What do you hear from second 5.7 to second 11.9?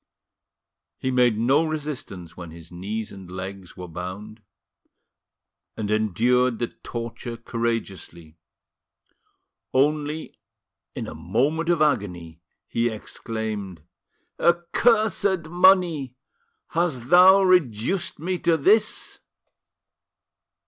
and endured the torture courageously. Only, in a moment of